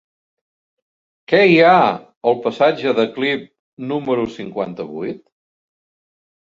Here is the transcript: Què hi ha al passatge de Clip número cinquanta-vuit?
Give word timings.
Què 1.33 1.41
hi 1.49 1.59
ha 1.67 1.75
al 2.31 2.39
passatge 2.47 2.97
de 3.01 3.07
Clip 3.19 3.47
número 3.93 4.27
cinquanta-vuit? 4.41 5.27